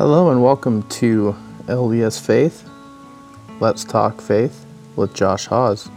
Hello 0.00 0.30
and 0.30 0.42
welcome 0.42 0.82
to 0.84 1.36
LDS 1.66 2.18
Faith. 2.24 2.66
Let's 3.60 3.84
talk 3.84 4.22
faith 4.22 4.64
with 4.96 5.12
Josh 5.12 5.44
Hawes. 5.44 5.90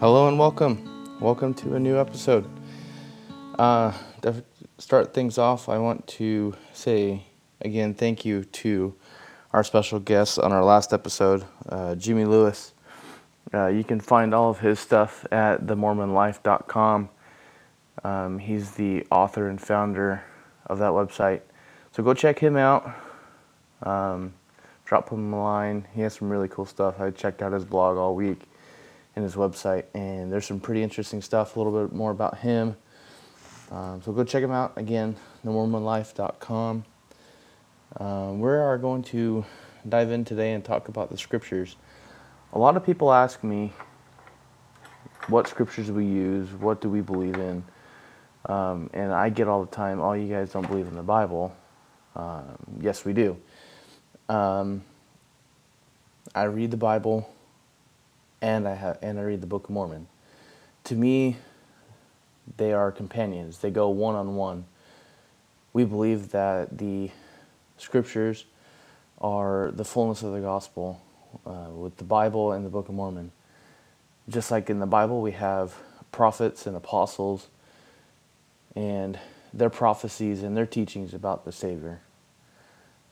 Hello 0.00 0.26
and 0.26 0.36
welcome. 0.36 0.89
Welcome 1.20 1.52
to 1.56 1.74
a 1.74 1.78
new 1.78 1.98
episode. 1.98 2.48
Uh, 3.58 3.92
to 4.22 4.42
start 4.78 5.12
things 5.12 5.36
off, 5.36 5.68
I 5.68 5.76
want 5.76 6.06
to 6.06 6.54
say 6.72 7.26
again 7.60 7.92
thank 7.92 8.24
you 8.24 8.44
to 8.44 8.94
our 9.52 9.62
special 9.62 10.00
guest 10.00 10.38
on 10.38 10.50
our 10.50 10.64
last 10.64 10.94
episode, 10.94 11.44
uh, 11.68 11.94
Jimmy 11.94 12.24
Lewis. 12.24 12.72
Uh, 13.52 13.66
you 13.66 13.84
can 13.84 14.00
find 14.00 14.32
all 14.32 14.48
of 14.48 14.60
his 14.60 14.80
stuff 14.80 15.26
at 15.30 15.66
themormonlife.com. 15.66 17.10
Um, 18.02 18.38
he's 18.38 18.70
the 18.70 19.06
author 19.10 19.50
and 19.50 19.60
founder 19.60 20.24
of 20.68 20.78
that 20.78 20.92
website. 20.92 21.42
So 21.92 22.02
go 22.02 22.14
check 22.14 22.38
him 22.38 22.56
out. 22.56 22.94
Um, 23.82 24.32
drop 24.86 25.10
him 25.10 25.34
a 25.34 25.42
line. 25.42 25.86
He 25.94 26.00
has 26.00 26.14
some 26.14 26.30
really 26.30 26.48
cool 26.48 26.64
stuff. 26.64 26.98
I 26.98 27.10
checked 27.10 27.42
out 27.42 27.52
his 27.52 27.66
blog 27.66 27.98
all 27.98 28.14
week 28.16 28.40
his 29.22 29.34
website, 29.34 29.84
and 29.94 30.32
there's 30.32 30.46
some 30.46 30.60
pretty 30.60 30.82
interesting 30.82 31.22
stuff. 31.22 31.56
A 31.56 31.60
little 31.60 31.86
bit 31.86 31.94
more 31.94 32.10
about 32.10 32.38
him. 32.38 32.76
Um, 33.70 34.02
so 34.02 34.12
go 34.12 34.24
check 34.24 34.42
him 34.42 34.50
out 34.50 34.72
again, 34.76 35.16
themormonlife.com. 35.44 36.84
Um, 37.98 38.40
we 38.40 38.48
are 38.48 38.78
going 38.78 39.02
to 39.04 39.44
dive 39.88 40.10
in 40.10 40.24
today 40.24 40.52
and 40.52 40.64
talk 40.64 40.88
about 40.88 41.10
the 41.10 41.16
scriptures. 41.16 41.76
A 42.52 42.58
lot 42.58 42.76
of 42.76 42.84
people 42.84 43.12
ask 43.12 43.42
me 43.44 43.72
what 45.28 45.46
scriptures 45.46 45.90
we 45.90 46.04
use, 46.04 46.50
what 46.52 46.80
do 46.80 46.88
we 46.88 47.00
believe 47.00 47.36
in, 47.36 47.62
um, 48.46 48.90
and 48.92 49.12
I 49.12 49.28
get 49.28 49.46
all 49.46 49.64
the 49.64 49.70
time, 49.70 50.00
"Oh, 50.00 50.12
you 50.12 50.32
guys 50.32 50.50
don't 50.52 50.66
believe 50.66 50.88
in 50.88 50.94
the 50.96 51.02
Bible." 51.02 51.54
Um, 52.16 52.56
yes, 52.80 53.04
we 53.04 53.12
do. 53.12 53.36
Um, 54.28 54.82
I 56.34 56.44
read 56.44 56.70
the 56.70 56.76
Bible 56.76 57.28
and 58.42 58.66
I 58.66 58.74
have 58.74 58.98
and 59.02 59.18
I 59.18 59.22
read 59.22 59.40
the 59.40 59.46
Book 59.46 59.64
of 59.64 59.70
Mormon. 59.70 60.06
To 60.84 60.94
me, 60.94 61.36
they 62.56 62.72
are 62.72 62.90
companions. 62.90 63.58
They 63.58 63.70
go 63.70 63.88
one 63.88 64.14
on 64.14 64.34
one. 64.34 64.64
We 65.72 65.84
believe 65.84 66.30
that 66.30 66.78
the 66.78 67.10
scriptures 67.78 68.44
are 69.20 69.70
the 69.72 69.84
fullness 69.84 70.22
of 70.22 70.32
the 70.32 70.40
gospel 70.40 71.00
uh, 71.46 71.70
with 71.70 71.96
the 71.98 72.04
Bible 72.04 72.52
and 72.52 72.64
the 72.64 72.70
Book 72.70 72.88
of 72.88 72.94
Mormon. 72.94 73.32
Just 74.28 74.50
like 74.50 74.70
in 74.70 74.78
the 74.80 74.86
Bible, 74.86 75.20
we 75.20 75.32
have 75.32 75.74
prophets 76.12 76.66
and 76.66 76.76
apostles 76.76 77.48
and 78.74 79.18
their 79.52 79.70
prophecies 79.70 80.42
and 80.42 80.56
their 80.56 80.66
teachings 80.66 81.12
about 81.12 81.44
the 81.44 81.52
Savior. 81.52 82.00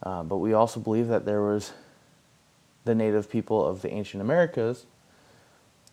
Uh, 0.02 0.22
but 0.22 0.36
we 0.38 0.52
also 0.52 0.80
believe 0.80 1.08
that 1.08 1.24
there 1.24 1.42
was 1.42 1.72
the 2.84 2.94
native 2.94 3.30
people 3.30 3.64
of 3.66 3.82
the 3.82 3.92
ancient 3.92 4.22
Americas 4.22 4.86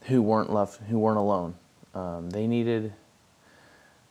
who 0.08 0.22
weren't 0.22 0.52
left, 0.52 0.82
who 0.84 1.00
weren't 1.00 1.18
alone. 1.18 1.56
Um, 1.94 2.30
they 2.30 2.48
needed 2.48 2.94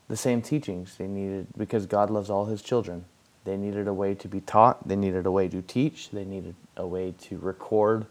the 0.09 0.17
same 0.17 0.43
teachings. 0.43 0.97
They 0.97 1.07
needed 1.07 1.47
because 1.57 1.87
God 1.87 2.11
loves 2.11 2.31
all 2.31 2.47
His 2.47 2.63
children. 2.63 3.05
They 3.45 3.57
needed 3.57 3.87
a 3.87 3.93
way 3.93 4.15
to 4.15 4.29
be 4.29 4.41
taught. 4.41 4.89
They 4.89 4.97
needed 4.97 5.27
a 5.27 5.31
way 5.31 5.49
to 5.49 5.63
teach. 5.63 6.11
They 6.11 6.25
needed 6.25 6.55
a 6.77 6.87
way 6.87 7.15
to 7.23 7.39
record 7.39 8.07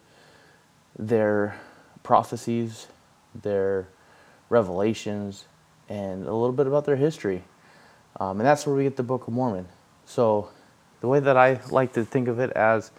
their 0.97 1.59
prophecies, 2.03 2.87
their 3.33 3.87
revelations, 4.49 5.45
and 5.89 6.27
a 6.27 6.33
little 6.33 6.51
bit 6.51 6.67
about 6.67 6.85
their 6.85 6.95
history. 6.95 7.43
Um, 8.19 8.39
and 8.39 8.47
that's 8.47 8.65
where 8.67 8.75
we 8.75 8.83
get 8.83 8.95
the 8.95 9.03
Book 9.03 9.27
of 9.27 9.33
Mormon. 9.33 9.67
So, 10.05 10.49
the 11.01 11.07
way 11.07 11.19
that 11.19 11.35
I 11.35 11.59
like 11.69 11.93
to 11.93 12.05
think 12.05 12.27
of 12.27 12.39
it 12.39 12.51
as 12.51 12.91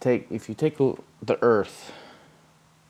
take 0.00 0.26
if 0.30 0.48
you 0.48 0.54
take 0.54 0.78
the 0.78 1.38
earth 1.42 1.92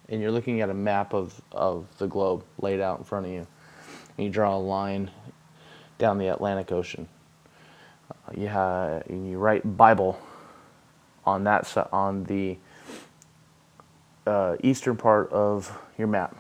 and 0.09 0.21
you're 0.21 0.31
looking 0.31 0.61
at 0.61 0.71
a 0.71 0.75
map 0.75 1.15
of, 1.15 1.41
of 1.53 1.87
the 1.99 2.07
globe 2.07 2.45
laid 2.61 2.81
out 2.81 2.99
in 2.99 3.05
front 3.05 3.27
of 3.27 3.33
you, 3.33 3.47
and 4.17 4.27
you 4.27 4.31
draw 4.31 4.57
a 4.57 4.59
line 4.59 5.11
down 5.99 6.19
the 6.19 6.29
Atlantic 6.29 6.73
Ocean. 6.73 7.09
Uh, 8.11 9.01
you 9.09 9.27
you 9.27 9.39
write 9.39 9.77
Bible 9.77 10.21
on 11.25 11.45
that 11.45 11.77
on 11.93 12.25
the 12.25 12.57
uh, 14.27 14.57
eastern 14.63 14.97
part 14.97 15.31
of 15.33 15.77
your 15.99 16.09
map, 16.09 16.37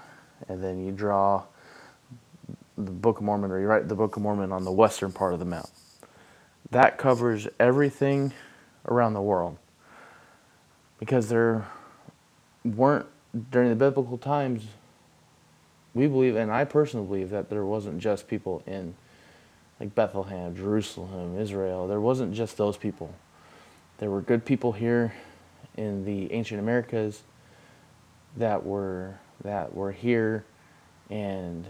and 0.49 0.63
then 0.63 0.85
you 0.85 0.93
draw 0.93 1.43
the 2.77 2.91
Book 2.91 3.19
of 3.19 3.25
Mormon, 3.25 3.51
or 3.51 3.61
you 3.61 3.67
write 3.67 3.89
the 3.89 3.95
Book 3.95 4.17
of 4.17 4.23
Mormon 4.23 4.53
on 4.53 4.65
the 4.65 4.73
western 4.73 5.13
part 5.13 5.33
of 5.33 5.39
the 5.39 5.45
map. 5.45 5.67
That 6.71 6.99
covers 6.99 7.49
everything 7.59 8.33
around 8.87 9.15
the 9.15 9.23
world 9.23 9.57
because 10.99 11.29
there 11.29 11.67
weren't 12.65 13.07
during 13.51 13.71
the 13.71 13.77
biblical 13.77 14.19
times, 14.19 14.67
we 15.95 16.07
believe, 16.07 16.37
and 16.37 16.51
I 16.51 16.65
personally 16.65 17.07
believe, 17.07 17.31
that 17.31 17.49
there 17.51 17.65
wasn't 17.65 18.01
just 18.01 18.29
people 18.29 18.63
in 18.67 18.95
like 19.81 19.95
Bethlehem, 19.95 20.55
Jerusalem, 20.57 21.39
Israel. 21.39 21.87
There 21.87 22.01
wasn't 22.01 22.35
just 22.35 22.57
those 22.57 22.77
people. 22.77 23.15
There 23.99 24.11
were 24.11 24.23
good 24.23 24.45
people 24.45 24.73
here 24.73 25.15
in 25.77 26.05
the 26.05 26.33
ancient 26.33 26.61
Americas 26.61 27.23
that 28.37 28.65
were 28.65 29.19
that 29.43 29.75
were 29.75 29.93
here 29.93 30.45
and 31.11 31.67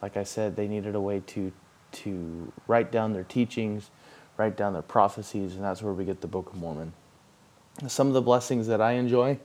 like 0.00 0.16
I 0.16 0.24
said, 0.24 0.56
they 0.56 0.66
needed 0.66 0.94
a 0.94 1.00
way 1.00 1.20
to 1.28 1.52
to 1.92 2.52
write 2.66 2.90
down 2.90 3.12
their 3.12 3.24
teachings, 3.24 3.90
write 4.36 4.56
down 4.56 4.72
their 4.72 4.82
prophecies, 4.82 5.54
and 5.54 5.62
that's 5.62 5.82
where 5.82 5.92
we 5.92 6.04
get 6.04 6.20
the 6.20 6.26
Book 6.26 6.48
of 6.48 6.56
Mormon. 6.56 6.92
Some 7.86 8.08
of 8.08 8.14
the 8.14 8.22
blessings 8.22 8.66
that 8.66 8.80
I 8.80 8.92
enjoy 8.92 9.38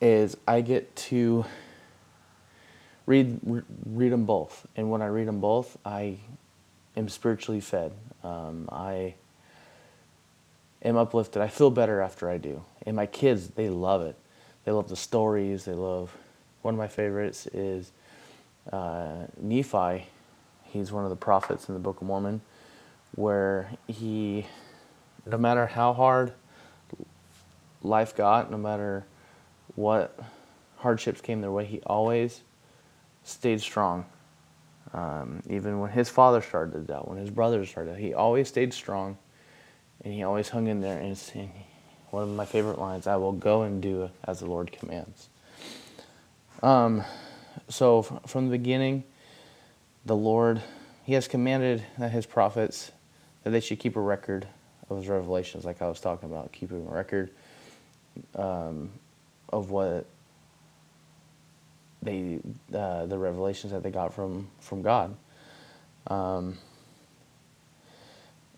is 0.00 0.36
I 0.46 0.60
get 0.60 0.94
to 0.96 1.44
read 3.06 3.40
read 3.84 4.12
them 4.12 4.24
both, 4.24 4.66
and 4.76 4.90
when 4.90 5.02
I 5.02 5.06
read 5.06 5.28
them 5.28 5.40
both, 5.40 5.76
I 5.84 6.18
am 6.96 7.08
spiritually 7.08 7.60
fed. 7.60 7.92
Um, 8.22 8.68
I 8.70 9.14
am 10.82 10.96
uplifted. 10.96 11.42
I 11.42 11.48
feel 11.48 11.70
better 11.70 12.00
after 12.00 12.30
I 12.30 12.38
do. 12.38 12.64
And 12.86 12.96
my 12.96 13.06
kids, 13.06 13.48
they 13.48 13.68
love 13.68 14.02
it. 14.02 14.16
They 14.64 14.72
love 14.72 14.88
the 14.88 14.96
stories. 14.96 15.64
They 15.64 15.72
love. 15.74 16.16
One 16.62 16.74
of 16.74 16.78
my 16.78 16.88
favorites 16.88 17.46
is 17.46 17.92
uh, 18.72 19.26
Nephi. 19.40 20.06
He's 20.64 20.92
one 20.92 21.04
of 21.04 21.10
the 21.10 21.16
prophets 21.16 21.68
in 21.68 21.74
the 21.74 21.80
Book 21.80 22.00
of 22.00 22.06
Mormon, 22.06 22.42
where 23.14 23.72
he, 23.88 24.46
no 25.26 25.36
matter 25.36 25.66
how 25.66 25.92
hard 25.92 26.32
life 27.82 28.14
got, 28.14 28.50
no 28.50 28.58
matter 28.58 29.04
what 29.76 30.18
hardships 30.78 31.20
came 31.20 31.40
their 31.40 31.52
way, 31.52 31.64
he 31.64 31.80
always 31.86 32.42
stayed 33.24 33.60
strong. 33.60 34.06
Um, 34.92 35.42
even 35.48 35.78
when 35.78 35.90
his 35.90 36.08
father 36.08 36.42
started 36.42 36.72
to 36.72 36.80
doubt, 36.80 37.08
when 37.08 37.18
his 37.18 37.30
brothers 37.30 37.68
started, 37.68 37.96
he 37.98 38.12
always 38.14 38.48
stayed 38.48 38.74
strong, 38.74 39.18
and 40.04 40.12
he 40.12 40.22
always 40.22 40.48
hung 40.48 40.66
in 40.66 40.80
there. 40.80 40.98
And 40.98 41.16
one 42.10 42.24
of 42.24 42.28
my 42.30 42.44
favorite 42.44 42.78
lines: 42.78 43.06
"I 43.06 43.16
will 43.16 43.32
go 43.32 43.62
and 43.62 43.80
do 43.80 44.10
as 44.24 44.40
the 44.40 44.46
Lord 44.46 44.72
commands." 44.72 45.28
Um, 46.62 47.04
so 47.68 48.02
from 48.02 48.46
the 48.46 48.50
beginning, 48.50 49.04
the 50.04 50.16
Lord 50.16 50.60
He 51.04 51.14
has 51.14 51.28
commanded 51.28 51.84
that 51.98 52.10
His 52.10 52.26
prophets 52.26 52.92
that 53.44 53.50
they 53.50 53.60
should 53.60 53.78
keep 53.78 53.96
a 53.96 54.00
record 54.00 54.46
of 54.88 54.98
His 54.98 55.08
revelations, 55.08 55.64
like 55.64 55.80
I 55.82 55.88
was 55.88 56.00
talking 56.00 56.30
about, 56.30 56.52
keeping 56.52 56.86
a 56.86 56.90
record. 56.90 57.30
Um, 58.34 58.90
of 59.50 59.70
what 59.70 60.06
they 62.02 62.40
uh, 62.72 63.06
the 63.06 63.18
revelations 63.18 63.72
that 63.72 63.82
they 63.82 63.90
got 63.90 64.14
from 64.14 64.48
from 64.60 64.82
God. 64.82 65.14
Um, 66.06 66.58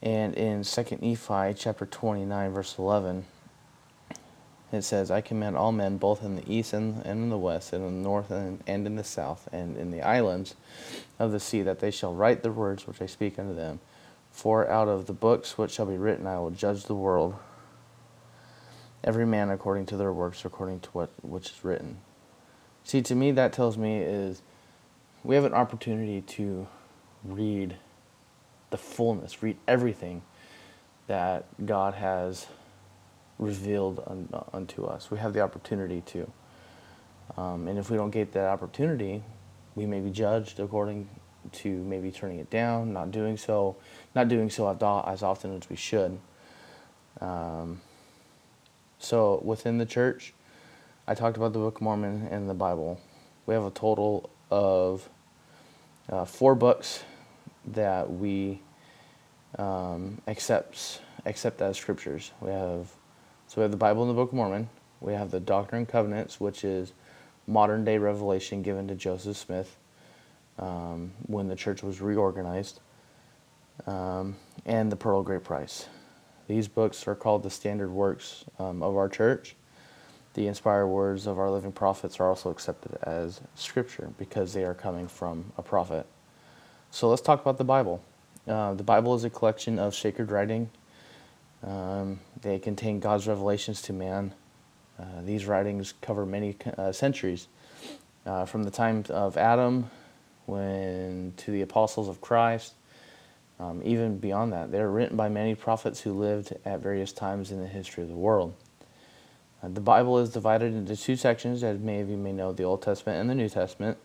and 0.00 0.34
in 0.34 0.64
Second 0.64 1.02
Nephi 1.02 1.54
chapter 1.54 1.86
twenty 1.86 2.24
nine 2.24 2.52
verse 2.52 2.78
eleven, 2.78 3.24
it 4.70 4.82
says, 4.82 5.10
"I 5.10 5.20
command 5.20 5.56
all 5.56 5.72
men, 5.72 5.96
both 5.96 6.22
in 6.22 6.36
the 6.36 6.52
east 6.52 6.72
and, 6.72 7.04
and 7.04 7.22
in 7.22 7.30
the 7.30 7.38
west, 7.38 7.72
and 7.72 7.84
in 7.84 8.02
the 8.02 8.08
north 8.08 8.30
and, 8.30 8.62
and 8.66 8.86
in 8.86 8.96
the 8.96 9.04
south, 9.04 9.48
and 9.52 9.76
in 9.76 9.90
the 9.90 10.02
islands 10.02 10.54
of 11.18 11.32
the 11.32 11.40
sea, 11.40 11.62
that 11.62 11.80
they 11.80 11.90
shall 11.90 12.14
write 12.14 12.42
the 12.42 12.52
words 12.52 12.86
which 12.86 13.02
I 13.02 13.06
speak 13.06 13.38
unto 13.38 13.54
them. 13.54 13.80
For 14.30 14.68
out 14.68 14.88
of 14.88 15.06
the 15.06 15.12
books 15.12 15.58
which 15.58 15.72
shall 15.72 15.86
be 15.86 15.98
written, 15.98 16.26
I 16.26 16.38
will 16.38 16.50
judge 16.50 16.84
the 16.84 16.94
world." 16.94 17.34
Every 19.04 19.26
man 19.26 19.50
according 19.50 19.86
to 19.86 19.96
their 19.96 20.12
works, 20.12 20.44
according 20.44 20.80
to 20.80 20.90
what 20.90 21.10
which 21.22 21.50
is 21.50 21.64
written. 21.64 21.98
See, 22.84 23.02
to 23.02 23.14
me, 23.14 23.30
that 23.32 23.52
tells 23.52 23.78
me 23.78 23.98
is 23.98 24.42
we 25.24 25.34
have 25.34 25.44
an 25.44 25.54
opportunity 25.54 26.20
to 26.20 26.66
read 27.24 27.76
the 28.70 28.78
fullness, 28.78 29.42
read 29.42 29.56
everything 29.68 30.22
that 31.06 31.44
God 31.64 31.94
has 31.94 32.46
revealed 33.38 34.02
un, 34.06 34.28
unto 34.52 34.84
us. 34.84 35.10
We 35.10 35.18
have 35.18 35.32
the 35.32 35.40
opportunity 35.40 36.00
to. 36.06 36.30
Um, 37.36 37.68
and 37.68 37.78
if 37.78 37.90
we 37.90 37.96
don't 37.96 38.10
get 38.10 38.32
that 38.32 38.48
opportunity, 38.48 39.22
we 39.74 39.86
may 39.86 40.00
be 40.00 40.10
judged 40.10 40.60
according 40.60 41.08
to 41.50 41.68
maybe 41.68 42.10
turning 42.10 42.38
it 42.38 42.50
down, 42.50 42.92
not 42.92 43.10
doing 43.10 43.36
so, 43.36 43.76
not 44.14 44.28
doing 44.28 44.50
so 44.50 44.68
as 45.06 45.22
often 45.22 45.56
as 45.56 45.68
we 45.68 45.76
should. 45.76 46.18
Um, 47.20 47.80
so 49.02 49.40
within 49.44 49.78
the 49.78 49.86
church, 49.86 50.32
I 51.08 51.14
talked 51.14 51.36
about 51.36 51.52
the 51.52 51.58
Book 51.58 51.76
of 51.76 51.82
Mormon 51.82 52.28
and 52.30 52.48
the 52.48 52.54
Bible. 52.54 53.00
We 53.46 53.54
have 53.54 53.64
a 53.64 53.70
total 53.70 54.30
of 54.50 55.08
uh, 56.08 56.24
four 56.24 56.54
books 56.54 57.02
that 57.66 58.10
we 58.10 58.60
um, 59.58 60.20
accepts 60.28 61.00
accept 61.26 61.60
as 61.60 61.76
scriptures. 61.76 62.30
We 62.40 62.50
have 62.50 62.92
so 63.48 63.60
we 63.60 63.62
have 63.62 63.70
the 63.72 63.76
Bible 63.76 64.02
and 64.02 64.10
the 64.10 64.14
Book 64.14 64.30
of 64.30 64.36
Mormon. 64.36 64.68
We 65.00 65.14
have 65.14 65.30
the 65.30 65.40
Doctrine 65.40 65.80
and 65.80 65.88
Covenants, 65.88 66.40
which 66.40 66.64
is 66.64 66.92
modern 67.46 67.84
day 67.84 67.98
revelation 67.98 68.62
given 68.62 68.86
to 68.88 68.94
Joseph 68.94 69.36
Smith 69.36 69.76
um, 70.58 71.12
when 71.26 71.48
the 71.48 71.56
church 71.56 71.82
was 71.82 72.00
reorganized, 72.00 72.80
um, 73.86 74.36
and 74.64 74.92
the 74.92 74.96
Pearl 74.96 75.20
of 75.20 75.26
Great 75.26 75.42
Price. 75.42 75.86
These 76.48 76.68
books 76.68 77.06
are 77.06 77.14
called 77.14 77.42
the 77.42 77.50
standard 77.50 77.90
works 77.90 78.44
um, 78.58 78.82
of 78.82 78.96
our 78.96 79.08
church. 79.08 79.54
The 80.34 80.46
inspired 80.46 80.86
words 80.86 81.26
of 81.26 81.38
our 81.38 81.50
living 81.50 81.72
prophets 81.72 82.18
are 82.18 82.28
also 82.28 82.50
accepted 82.50 82.98
as 83.02 83.40
scripture 83.54 84.10
because 84.18 84.52
they 84.52 84.64
are 84.64 84.74
coming 84.74 85.06
from 85.06 85.52
a 85.58 85.62
prophet. 85.62 86.06
So 86.90 87.08
let's 87.08 87.22
talk 87.22 87.40
about 87.40 87.58
the 87.58 87.64
Bible. 87.64 88.02
Uh, 88.48 88.74
the 88.74 88.82
Bible 88.82 89.14
is 89.14 89.24
a 89.24 89.30
collection 89.30 89.78
of 89.78 89.94
sacred 89.94 90.30
writing. 90.30 90.70
Um, 91.62 92.20
they 92.40 92.58
contain 92.58 92.98
God's 92.98 93.28
revelations 93.28 93.82
to 93.82 93.92
man. 93.92 94.34
Uh, 94.98 95.22
these 95.22 95.46
writings 95.46 95.94
cover 96.00 96.26
many 96.26 96.56
uh, 96.76 96.92
centuries, 96.92 97.48
uh, 98.26 98.44
from 98.44 98.64
the 98.64 98.70
time 98.70 99.04
of 99.10 99.36
Adam, 99.36 99.90
when 100.46 101.34
to 101.36 101.50
the 101.50 101.62
apostles 101.62 102.08
of 102.08 102.20
Christ, 102.20 102.74
um, 103.58 103.80
even 103.84 104.18
beyond 104.18 104.52
that. 104.52 104.72
They 104.72 104.80
are 104.80 104.90
written 104.90 105.16
by 105.16 105.28
many 105.28 105.54
prophets 105.54 106.00
who 106.00 106.12
lived 106.12 106.54
at 106.64 106.80
various 106.80 107.12
times 107.12 107.50
in 107.50 107.60
the 107.60 107.68
history 107.68 108.02
of 108.02 108.08
the 108.08 108.16
world. 108.16 108.54
Uh, 109.62 109.68
the 109.68 109.80
Bible 109.80 110.18
is 110.18 110.30
divided 110.30 110.74
into 110.74 110.96
two 110.96 111.16
sections, 111.16 111.62
as 111.62 111.78
many 111.78 112.00
of 112.00 112.08
you 112.08 112.16
may 112.16 112.32
know, 112.32 112.52
the 112.52 112.64
Old 112.64 112.82
Testament 112.82 113.20
and 113.20 113.30
the 113.30 113.34
New 113.34 113.48
Testament. 113.48 113.98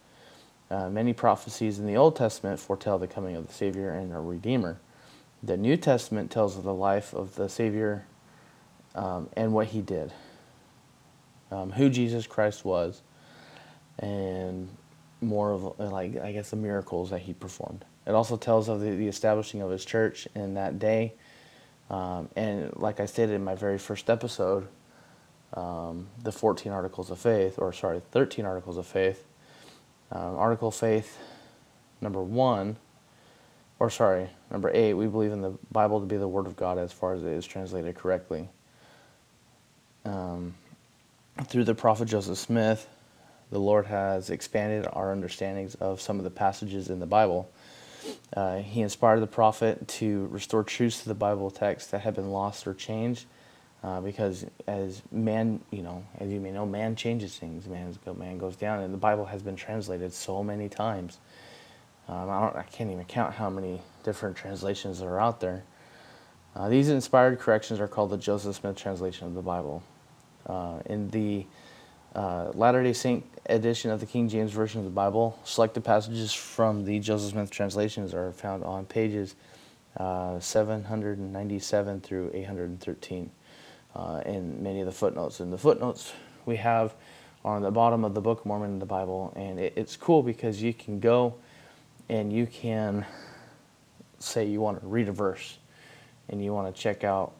Uh, 0.69 0.89
many 0.89 1.13
prophecies 1.13 1.79
in 1.79 1.87
the 1.87 1.95
Old 1.95 2.15
Testament 2.15 2.59
foretell 2.59 2.99
the 2.99 3.07
coming 3.07 3.35
of 3.35 3.47
the 3.47 3.53
Savior 3.53 3.91
and 3.91 4.13
our 4.13 4.21
Redeemer. 4.21 4.79
The 5.41 5.57
New 5.57 5.77
Testament 5.77 6.29
tells 6.29 6.57
of 6.57 6.63
the 6.63 6.73
life 6.73 7.13
of 7.13 7.35
the 7.35 7.47
Savior 7.47 8.05
um, 8.95 9.29
and 9.37 9.53
what 9.53 9.67
he 9.67 9.81
did, 9.81 10.11
um, 11.51 11.71
who 11.71 11.89
Jesus 11.89 12.27
Christ 12.27 12.65
was, 12.65 13.01
and 13.99 14.67
more 15.21 15.51
of 15.51 15.79
like 15.79 16.17
I 16.17 16.31
guess 16.31 16.49
the 16.49 16.55
miracles 16.55 17.11
that 17.11 17.21
he 17.21 17.33
performed. 17.33 17.85
It 18.07 18.15
also 18.15 18.37
tells 18.37 18.69
of 18.69 18.79
the, 18.79 18.91
the 18.91 19.07
establishing 19.07 19.61
of 19.61 19.69
his 19.69 19.85
church 19.85 20.27
in 20.33 20.55
that 20.55 20.79
day. 20.79 21.13
Um, 21.89 22.29
and 22.35 22.75
like 22.75 22.99
I 22.99 23.05
stated 23.05 23.33
in 23.33 23.43
my 23.43 23.55
very 23.55 23.77
first 23.77 24.09
episode, 24.09 24.67
um, 25.53 26.07
the 26.23 26.31
14 26.31 26.71
articles 26.71 27.11
of 27.11 27.19
faith, 27.19 27.59
or 27.59 27.71
sorry, 27.73 28.01
13 28.11 28.45
articles 28.45 28.77
of 28.77 28.87
faith. 28.87 29.23
Um, 30.11 30.37
Article 30.37 30.69
of 30.69 30.75
faith 30.75 31.17
number 32.01 32.21
one, 32.21 32.77
or 33.79 33.89
sorry, 33.89 34.29
number 34.51 34.71
eight, 34.73 34.93
we 34.93 35.07
believe 35.07 35.31
in 35.31 35.41
the 35.41 35.53
Bible 35.71 35.99
to 35.99 36.05
be 36.05 36.17
the 36.17 36.27
Word 36.27 36.47
of 36.47 36.55
God 36.55 36.77
as 36.77 36.91
far 36.91 37.13
as 37.13 37.23
it 37.23 37.31
is 37.31 37.45
translated 37.45 37.95
correctly. 37.95 38.49
Um, 40.05 40.55
through 41.45 41.65
the 41.65 41.75
prophet 41.75 42.05
Joseph 42.07 42.37
Smith, 42.37 42.87
the 43.51 43.59
Lord 43.59 43.85
has 43.85 44.29
expanded 44.29 44.87
our 44.91 45.11
understandings 45.11 45.75
of 45.75 46.01
some 46.01 46.17
of 46.17 46.23
the 46.23 46.29
passages 46.29 46.89
in 46.89 46.99
the 46.99 47.05
Bible. 47.05 47.49
Uh, 48.35 48.57
he 48.57 48.81
inspired 48.81 49.19
the 49.19 49.27
prophet 49.27 49.87
to 49.87 50.27
restore 50.27 50.63
truths 50.63 51.01
to 51.03 51.09
the 51.09 51.15
Bible 51.15 51.49
text 51.49 51.91
that 51.91 52.01
had 52.01 52.15
been 52.15 52.31
lost 52.31 52.67
or 52.67 52.73
changed, 52.73 53.25
uh, 53.83 54.01
because 54.01 54.45
as 54.67 55.01
man, 55.11 55.61
you 55.71 55.81
know, 55.81 56.03
as 56.19 56.31
you 56.31 56.39
may 56.39 56.51
know, 56.51 56.65
man 56.65 56.95
changes 56.95 57.35
things. 57.37 57.67
Man's 57.67 57.97
go, 57.97 58.13
man 58.13 58.37
goes 58.37 58.55
down, 58.55 58.81
and 58.81 58.93
the 58.93 58.97
Bible 58.97 59.25
has 59.25 59.41
been 59.41 59.55
translated 59.55 60.13
so 60.13 60.43
many 60.43 60.69
times. 60.69 61.19
Um, 62.07 62.29
I, 62.29 62.59
I, 62.59 62.65
can't 62.71 62.89
even 62.89 63.03
count 63.05 63.33
how 63.33 63.49
many 63.49 63.81
different 64.03 64.37
translations 64.37 65.01
are 65.01 65.19
out 65.19 65.41
there. 65.41 65.63
Uh, 66.55 66.69
these 66.69 66.89
inspired 66.89 67.39
corrections 67.39 67.79
are 67.79 67.87
called 67.87 68.11
the 68.11 68.17
Joseph 68.17 68.55
Smith 68.55 68.77
translation 68.77 69.27
of 69.27 69.33
the 69.33 69.41
Bible. 69.41 69.83
Uh, 70.45 70.79
in 70.85 71.09
the 71.09 71.45
uh, 72.17 72.51
Latter 72.55 72.83
day 72.83 72.93
Saint 72.93 73.23
edition 73.45 73.91
of 73.91 73.99
the 73.99 74.05
King 74.05 74.27
James 74.27 74.51
Version 74.51 74.79
of 74.79 74.85
the 74.85 74.91
Bible. 74.91 75.39
Selected 75.43 75.83
passages 75.83 76.33
from 76.33 76.83
the 76.83 76.99
Joseph 76.99 77.31
Smith 77.31 77.51
translations 77.51 78.13
are 78.13 78.31
found 78.31 78.63
on 78.63 78.85
pages 78.85 79.35
uh, 79.97 80.39
797 80.39 82.01
through 82.01 82.31
813 82.33 83.31
uh, 83.95 84.21
in 84.25 84.61
many 84.63 84.79
of 84.79 84.87
the 84.87 84.91
footnotes. 84.91 85.39
And 85.39 85.53
the 85.53 85.57
footnotes 85.57 86.11
we 86.45 86.55
have 86.57 86.95
on 87.45 87.61
the 87.61 87.71
bottom 87.71 88.03
of 88.03 88.15
the 88.15 88.21
Book 88.21 88.39
of 88.39 88.45
Mormon 88.47 88.71
in 88.71 88.79
the 88.79 88.85
Bible, 88.85 89.31
and 89.35 89.59
it, 89.59 89.73
it's 89.75 89.95
cool 89.95 90.23
because 90.23 90.61
you 90.61 90.73
can 90.73 90.99
go 90.99 91.35
and 92.09 92.33
you 92.33 92.47
can 92.47 93.05
say 94.19 94.45
you 94.45 94.59
want 94.59 94.81
to 94.81 94.87
read 94.87 95.07
a 95.07 95.11
verse 95.11 95.59
and 96.29 96.43
you 96.43 96.51
want 96.51 96.73
to 96.73 96.81
check 96.81 97.03
out 97.03 97.33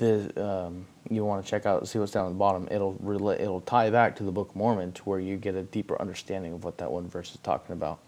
the 0.00 0.44
um, 0.44 0.86
you 1.08 1.24
want 1.24 1.44
to 1.44 1.48
check 1.50 1.66
out 1.66 1.86
see 1.86 1.98
what's 1.98 2.12
down 2.12 2.26
at 2.26 2.30
the 2.30 2.34
bottom 2.34 2.66
it'll 2.70 2.94
relate 2.94 3.40
it'll 3.40 3.60
tie 3.60 3.90
back 3.90 4.16
to 4.16 4.24
the 4.24 4.32
book 4.32 4.50
of 4.50 4.56
mormon 4.56 4.90
to 4.92 5.02
where 5.02 5.20
you 5.20 5.36
get 5.36 5.54
a 5.54 5.62
deeper 5.62 6.00
understanding 6.00 6.52
of 6.54 6.64
what 6.64 6.78
that 6.78 6.90
one 6.90 7.06
verse 7.06 7.30
is 7.30 7.38
talking 7.42 7.72
about. 7.72 8.00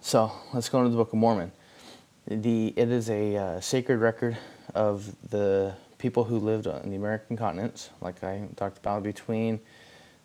So 0.00 0.32
let's 0.52 0.68
go 0.68 0.78
into 0.78 0.90
the 0.90 0.96
book 0.96 1.12
of 1.12 1.18
mormon. 1.18 1.52
The 2.26 2.72
it 2.76 2.90
is 2.90 3.10
a 3.10 3.36
uh, 3.36 3.60
sacred 3.60 3.98
record 3.98 4.36
of 4.74 5.14
the 5.30 5.74
people 5.98 6.24
who 6.24 6.36
lived 6.36 6.66
on 6.66 6.90
the 6.90 6.96
american 6.96 7.36
continents 7.36 7.90
like 8.00 8.24
i 8.24 8.42
talked 8.56 8.76
about 8.76 9.04
between 9.04 9.60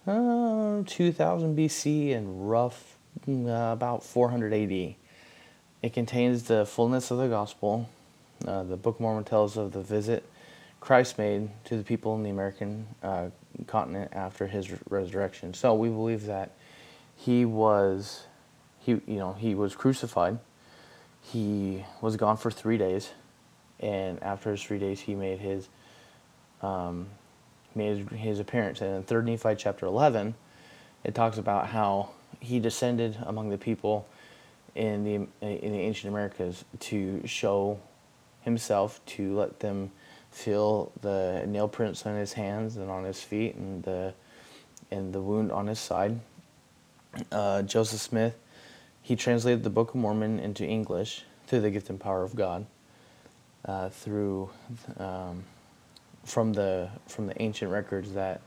uh, 0.08 0.82
2000 0.88 1.56
bc 1.56 2.16
and 2.16 2.50
rough 2.50 2.98
uh, 3.28 3.72
about 3.74 4.04
400 4.04 4.54
ad 4.54 4.96
it 5.84 5.94
contains 5.94 6.44
the 6.44 6.66
fullness 6.66 7.12
of 7.12 7.20
the 7.20 7.28
gospel 7.28 7.88
uh, 8.46 8.64
the 8.64 8.78
Book 8.78 8.96
of 8.96 9.02
Mormon 9.02 9.24
tells 9.24 9.58
of 9.58 9.72
the 9.72 9.82
visit 9.82 10.24
Christ 10.80 11.18
made 11.18 11.50
to 11.66 11.76
the 11.76 11.84
people 11.84 12.16
in 12.16 12.24
the 12.24 12.30
American 12.30 12.88
uh, 13.02 13.30
continent 13.66 14.12
after 14.14 14.48
his 14.48 14.70
resurrection. 14.90 15.54
So 15.54 15.74
we 15.74 15.90
believe 15.90 16.26
that 16.28 16.52
he 17.16 17.46
was, 17.46 18.26
he 18.80 18.92
you 18.92 19.18
know, 19.18 19.34
he 19.34 19.56
was 19.56 19.76
crucified. 19.76 20.38
He 21.22 21.84
was 22.00 22.16
gone 22.16 22.38
for 22.38 22.52
three 22.52 22.78
days, 22.78 23.12
and 23.80 24.22
after 24.24 24.52
his 24.52 24.64
three 24.64 24.80
days, 24.80 25.02
he 25.02 25.16
made 25.16 25.40
his 25.40 25.68
um, 26.62 27.08
made 27.76 28.08
his, 28.10 28.40
appearance. 28.40 28.82
And 28.82 28.96
in 28.96 29.04
Third 29.04 29.26
Nephi 29.26 29.56
chapter 29.56 29.86
eleven, 29.86 30.36
it 31.04 31.16
talks 31.16 31.38
about 31.38 31.68
how 31.68 32.10
he 32.40 32.60
descended 32.60 33.18
among 33.26 33.50
the 33.50 33.58
people 33.58 34.08
in 34.76 35.04
the 35.04 35.16
in 35.42 35.72
the 35.72 35.80
ancient 35.80 36.14
Americas 36.14 36.64
to 36.80 37.26
show 37.26 37.80
himself 38.48 39.02
to 39.06 39.36
let 39.36 39.60
them 39.60 39.92
feel 40.32 40.90
the 41.02 41.44
nail 41.46 41.68
prints 41.68 42.06
on 42.06 42.16
his 42.16 42.34
hands 42.34 42.78
and 42.78 42.90
on 42.90 43.04
his 43.04 43.22
feet 43.22 43.56
and 43.56 43.84
the 43.84 44.14
and 44.90 45.14
the 45.14 45.22
wound 45.22 45.52
on 45.52 45.68
his 45.68 45.80
side. 45.80 46.18
Uh, 47.30 47.62
Joseph 47.62 48.00
Smith, 48.00 48.38
he 49.02 49.18
translated 49.18 49.64
the 49.64 49.70
Book 49.70 49.90
of 49.90 49.96
Mormon 49.96 50.40
into 50.40 50.66
English 50.66 51.24
through 51.46 51.60
the 51.60 51.70
gift 51.70 51.90
and 51.90 52.00
power 52.00 52.24
of 52.24 52.36
God, 52.36 52.66
uh, 53.66 53.90
through 53.90 54.50
um, 54.98 55.44
from 56.24 56.54
the 56.54 56.90
from 57.08 57.28
the 57.28 57.42
ancient 57.42 57.70
records 57.70 58.14
that 58.14 58.40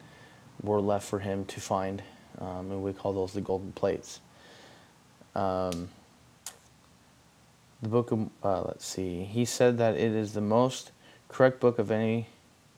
were 0.62 0.80
left 0.80 1.06
for 1.06 1.18
him 1.18 1.44
to 1.44 1.60
find, 1.60 2.02
um, 2.38 2.70
and 2.70 2.82
we 2.82 2.94
call 2.94 3.12
those 3.12 3.34
the 3.34 3.42
golden 3.42 3.72
plates. 3.72 4.20
Um, 5.34 5.90
the 7.82 7.88
book 7.88 8.12
of, 8.12 8.28
uh, 8.42 8.62
let's 8.62 8.86
see, 8.86 9.24
he 9.24 9.44
said 9.44 9.78
that 9.78 9.94
it 9.94 10.12
is 10.12 10.32
the 10.32 10.40
most 10.40 10.92
correct 11.28 11.60
book 11.60 11.78
of 11.78 11.90
any 11.90 12.26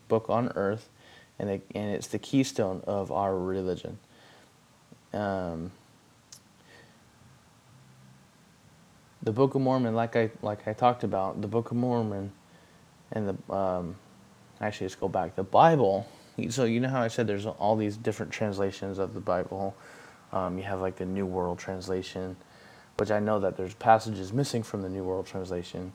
book 0.09 0.27
on 0.29 0.53
earth, 0.55 0.89
and, 1.39 1.51
it, 1.51 1.67
and 1.75 1.95
it's 1.95 2.07
the 2.07 2.19
keystone 2.19 2.83
of 2.87 3.11
our 3.11 3.37
religion. 3.37 3.99
Um, 5.13 5.73
the 9.23 9.33
Book 9.33 9.55
of 9.55 9.61
Mormon, 9.61 9.95
like 9.95 10.17
I 10.17 10.31
like 10.43 10.67
I 10.67 10.73
talked 10.73 11.05
about, 11.05 11.41
the 11.41 11.49
Book 11.49 11.71
of 11.71 11.77
Mormon, 11.77 12.33
and 13.13 13.29
the 13.29 13.55
um, 13.55 13.97
actually 14.61 14.87
let's 14.87 14.95
go 14.97 15.09
back. 15.09 15.37
The 15.37 15.45
Bible. 15.45 16.09
So 16.49 16.65
you 16.65 16.81
know 16.81 16.89
how 16.89 17.03
I 17.03 17.09
said 17.09 17.27
there's 17.27 17.47
all 17.47 17.77
these 17.77 17.97
different 17.97 18.33
translations 18.33 18.99
of 18.99 19.15
the 19.15 19.21
Bible. 19.21 19.77
Um, 20.33 20.57
you 20.57 20.65
have 20.65 20.81
like 20.81 20.97
the 20.97 21.05
New 21.05 21.27
World 21.27 21.59
Translation, 21.59 22.37
which 22.99 23.11
I 23.11 23.19
know 23.21 23.41
that 23.41 23.57
there's 23.57 23.75
passages 23.75 24.33
missing 24.33 24.63
from 24.63 24.83
the 24.83 24.89
New 24.89 25.05
World 25.05 25.27
Translation. 25.27 25.93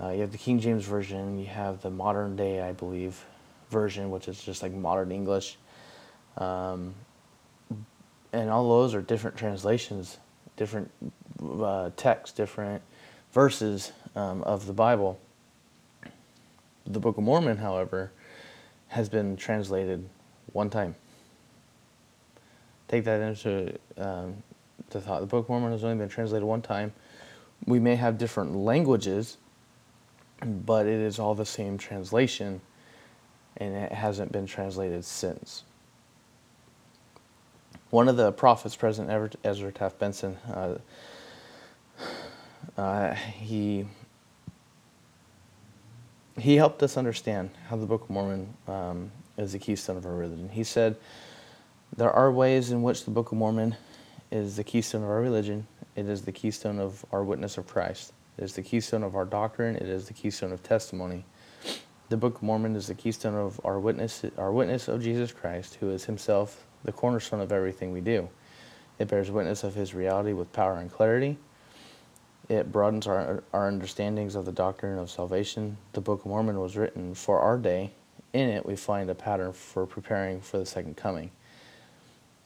Uh, 0.00 0.10
you 0.10 0.20
have 0.20 0.32
the 0.32 0.38
King 0.38 0.60
James 0.60 0.84
Version. 0.84 1.38
You 1.38 1.46
have 1.46 1.82
the 1.82 1.90
modern 1.90 2.36
day, 2.36 2.60
I 2.60 2.72
believe, 2.72 3.24
version, 3.70 4.10
which 4.10 4.28
is 4.28 4.42
just 4.42 4.62
like 4.62 4.72
modern 4.72 5.10
English. 5.10 5.56
Um, 6.36 6.94
and 8.32 8.50
all 8.50 8.68
those 8.68 8.94
are 8.94 9.00
different 9.00 9.36
translations, 9.36 10.18
different 10.56 10.90
uh, 11.42 11.90
texts, 11.96 12.36
different 12.36 12.82
verses 13.32 13.92
um, 14.14 14.42
of 14.42 14.66
the 14.66 14.72
Bible. 14.72 15.18
The 16.86 17.00
Book 17.00 17.16
of 17.16 17.24
Mormon, 17.24 17.56
however, 17.56 18.12
has 18.88 19.08
been 19.08 19.36
translated 19.36 20.08
one 20.52 20.70
time. 20.70 20.94
Take 22.88 23.04
that 23.04 23.20
into 23.20 23.76
um, 23.96 24.42
the 24.90 25.00
thought. 25.00 25.20
The 25.20 25.26
Book 25.26 25.44
of 25.44 25.48
Mormon 25.48 25.72
has 25.72 25.84
only 25.84 25.96
been 25.96 26.08
translated 26.08 26.46
one 26.46 26.62
time. 26.62 26.92
We 27.66 27.78
may 27.78 27.96
have 27.96 28.18
different 28.18 28.54
languages, 28.54 29.38
but 30.44 30.86
it 30.86 31.00
is 31.00 31.18
all 31.18 31.34
the 31.34 31.46
same 31.46 31.78
translation, 31.78 32.60
and 33.56 33.74
it 33.74 33.92
hasn't 33.92 34.32
been 34.32 34.46
translated 34.46 35.04
since. 35.04 35.64
One 37.90 38.08
of 38.08 38.16
the 38.16 38.32
prophets 38.32 38.76
President 38.76 39.36
Ezra 39.44 39.72
Taft 39.72 39.98
Benson, 39.98 40.36
uh, 40.52 40.78
uh, 42.76 43.14
he 43.14 43.86
he 46.38 46.56
helped 46.56 46.82
us 46.82 46.96
understand 46.96 47.50
how 47.68 47.76
the 47.76 47.86
Book 47.86 48.02
of 48.02 48.10
Mormon 48.10 48.52
um, 48.68 49.10
is 49.38 49.52
the 49.52 49.58
keystone 49.58 49.96
of 49.96 50.04
our 50.04 50.14
religion. 50.14 50.48
He 50.50 50.64
said, 50.64 50.96
There 51.96 52.10
are 52.10 52.30
ways 52.30 52.70
in 52.70 52.82
which 52.82 53.04
the 53.04 53.10
Book 53.10 53.32
of 53.32 53.38
Mormon 53.38 53.76
is 54.30 54.56
the 54.56 54.64
keystone 54.64 55.02
of 55.02 55.08
our 55.08 55.20
religion. 55.20 55.66
It 55.94 56.08
is 56.08 56.22
the 56.22 56.32
keystone 56.32 56.78
of 56.78 57.04
our 57.12 57.24
witness 57.24 57.58
of 57.58 57.66
Christ. 57.66 58.12
It 58.38 58.44
is 58.44 58.54
the 58.54 58.62
keystone 58.62 59.02
of 59.02 59.16
our 59.16 59.24
doctrine. 59.24 59.76
It 59.76 59.88
is 59.88 60.06
the 60.06 60.12
keystone 60.12 60.52
of 60.52 60.62
testimony. 60.62 61.24
The 62.08 62.16
Book 62.16 62.36
of 62.36 62.42
Mormon 62.42 62.76
is 62.76 62.86
the 62.86 62.94
keystone 62.94 63.34
of 63.34 63.60
our 63.64 63.80
witness, 63.80 64.24
our 64.36 64.52
witness 64.52 64.88
of 64.88 65.02
Jesus 65.02 65.32
Christ, 65.32 65.76
who 65.76 65.90
is 65.90 66.04
himself 66.04 66.66
the 66.84 66.92
cornerstone 66.92 67.40
of 67.40 67.50
everything 67.50 67.92
we 67.92 68.00
do. 68.00 68.28
It 68.98 69.08
bears 69.08 69.30
witness 69.30 69.64
of 69.64 69.74
his 69.74 69.94
reality 69.94 70.32
with 70.32 70.52
power 70.52 70.76
and 70.76 70.90
clarity. 70.90 71.38
It 72.48 72.70
broadens 72.70 73.06
our, 73.06 73.42
our 73.52 73.66
understandings 73.66 74.36
of 74.36 74.44
the 74.44 74.52
doctrine 74.52 74.98
of 74.98 75.10
salvation. 75.10 75.78
The 75.94 76.00
Book 76.00 76.20
of 76.20 76.26
Mormon 76.26 76.60
was 76.60 76.76
written 76.76 77.14
for 77.14 77.40
our 77.40 77.58
day. 77.58 77.90
In 78.32 78.48
it, 78.48 78.64
we 78.64 78.76
find 78.76 79.10
a 79.10 79.14
pattern 79.14 79.52
for 79.52 79.86
preparing 79.86 80.40
for 80.40 80.58
the 80.58 80.66
second 80.66 80.96
coming. 80.96 81.30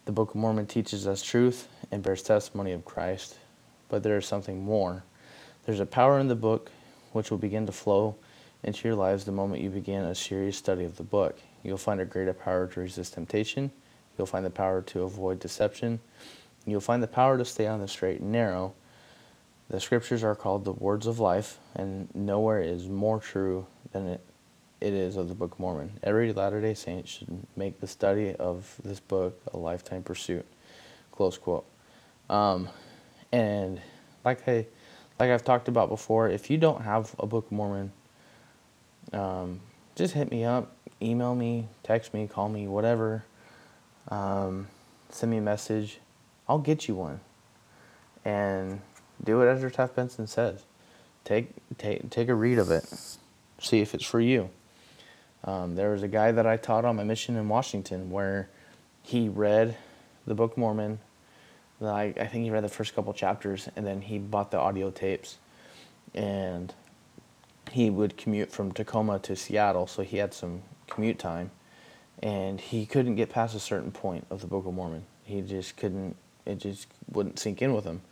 The 0.05 0.13
Book 0.13 0.31
of 0.31 0.37
Mormon 0.37 0.67
teaches 0.67 1.07
us 1.07 1.23
truth 1.23 1.69
and 1.91 2.03
bears 2.03 2.23
testimony 2.23 2.73
of 2.73 2.85
Christ, 2.85 3.37
but 3.89 4.03
there 4.03 4.17
is 4.17 4.27
something 4.27 4.63
more. 4.65 5.05
There's 5.65 5.81
a 5.81 5.87
power 5.87 6.19
in 6.19 6.29
the 6.29 6.35
book 6.35 6.71
which 7.13 7.31
will 7.31 7.39
begin 7.39 7.67
to 7.67 7.73
flow 7.73 8.17
into 8.63 8.89
your 8.89 8.97
lives 8.97 9.25
the 9.25 9.33
moment 9.33 9.63
you 9.63 9.71
begin 9.71 10.05
a 10.05 10.15
serious 10.15 10.57
study 10.57 10.85
of 10.85 10.97
the 10.97 11.03
book. 11.03 11.39
You'll 11.63 11.79
find 11.79 12.01
a 12.01 12.05
greater 12.05 12.33
power 12.33 12.67
to 12.67 12.81
resist 12.81 13.15
temptation. 13.15 13.71
You'll 14.17 14.27
find 14.27 14.45
the 14.45 14.51
power 14.51 14.83
to 14.83 15.03
avoid 15.03 15.39
deception. 15.41 16.01
You'll 16.67 16.81
find 16.81 17.03
the 17.03 17.09
power 17.09 17.39
to 17.39 17.45
stay 17.45 17.67
on 17.67 17.81
the 17.81 17.89
straight 17.89 18.21
and 18.21 18.33
narrow 18.33 18.75
the 19.71 19.79
scriptures 19.79 20.25
are 20.25 20.35
called 20.35 20.65
the 20.65 20.73
words 20.73 21.07
of 21.07 21.21
life, 21.21 21.59
and 21.77 22.13
nowhere 22.13 22.61
is 22.61 22.89
more 22.89 23.21
true 23.21 23.67
than 23.93 24.09
it, 24.09 24.21
it 24.81 24.93
is 24.95 25.17
of 25.17 25.29
the 25.29 25.35
Book 25.35 25.53
of 25.53 25.61
Mormon. 25.61 25.99
Every 26.03 26.33
Latter 26.33 26.61
day 26.61 26.75
Saint 26.75 27.07
should 27.07 27.29
make 27.57 27.81
the 27.81 27.87
study 27.87 28.35
of 28.35 28.75
this 28.83 29.01
book 29.01 29.41
a 29.53 29.57
lifetime 29.57 30.03
pursuit. 30.03 30.47
Close 31.13 31.37
quote. 31.37 31.67
Um, 32.29 32.69
and 33.33 33.81
like 34.25 34.47
I, 34.49 34.67
like 35.19 35.31
I've 35.31 35.45
talked 35.45 35.69
about 35.69 35.89
before, 35.89 36.29
if 36.29 36.51
you 36.51 36.57
don't 36.57 36.83
have 36.83 37.15
a 37.19 37.27
Book 37.27 37.47
of 37.47 37.53
Mormon, 37.53 37.93
um, 39.13 39.61
just 39.97 40.15
hit 40.15 40.31
me 40.31 40.45
up, 40.45 40.75
email 41.03 41.35
me, 41.35 41.69
text 41.83 42.15
me, 42.15 42.27
call 42.27 42.49
me, 42.49 42.67
whatever. 42.67 43.25
Um, 44.09 44.69
send 45.11 45.31
me 45.31 45.39
a 45.39 45.43
message. 45.43 45.99
I'll 46.49 46.59
get 46.59 46.89
you 46.89 46.95
one. 46.95 47.21
And 48.25 48.81
do 49.23 49.39
what 49.39 49.49
Ezra 49.49 49.71
Taft 49.71 49.95
Benson 49.95 50.27
says. 50.27 50.65
Take 51.25 51.51
take 51.77 52.09
take 52.11 52.29
a 52.29 52.35
read 52.35 52.59
of 52.59 52.71
it. 52.71 52.85
See 53.59 53.81
if 53.81 53.95
it's 53.95 54.05
for 54.05 54.21
you. 54.21 54.51
Um, 55.45 55.75
there 55.75 55.91
was 55.91 56.03
a 56.03 56.09
guy 56.09 56.33
that 56.33 56.47
I 56.47 56.57
taught 56.57 56.85
on 56.85 56.97
my 56.97 57.05
mission 57.05 57.37
in 57.37 57.49
Washington 57.49 58.11
where 58.11 58.49
he 59.03 59.29
read 59.29 59.77
the 60.27 60.35
Book 60.35 60.53
of 60.53 60.59
Mormon. 60.59 60.99
Like 61.81 62.19
I 62.19 62.27
think 62.27 62.45
he 62.45 62.51
read 62.51 62.65
the 62.65 62.69
first 62.69 62.95
couple 62.95 63.13
chapters 63.15 63.69
and 63.75 63.87
then 63.87 64.03
he 64.03 64.19
bought 64.19 64.51
the 64.51 64.59
audio 64.59 64.91
tapes, 64.91 65.39
and 66.15 66.75
he 67.71 67.89
would 67.89 68.17
commute 68.17 68.51
from 68.53 68.73
Tacoma 68.73 69.19
to 69.21 69.35
Seattle, 69.35 69.87
so 69.87 70.03
he 70.03 70.19
had 70.19 70.35
some 70.35 70.63
commute 70.89 71.19
time, 71.19 71.51
and 72.23 72.61
he 72.61 72.85
couldn't 72.85 73.15
get 73.15 73.31
past 73.31 73.55
a 73.55 73.61
certain 73.61 73.93
point 73.93 74.27
of 74.29 74.43
the 74.43 74.47
Book 74.47 74.67
of 74.67 74.75
Mormon. 74.75 75.05
He 75.25 75.41
just 75.41 75.77
couldn't. 75.77 76.17
It 76.45 76.59
just 76.59 76.89
wouldn't 77.11 77.39
sink 77.39 77.63
in 77.63 77.73
with 77.73 77.85
him. 77.85 78.03